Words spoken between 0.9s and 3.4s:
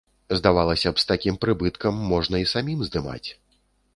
б, з такім прыбыткам можна і самім здымаць.